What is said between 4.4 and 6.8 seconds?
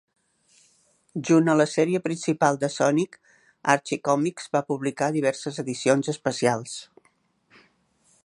va publicar diverses edicions especials.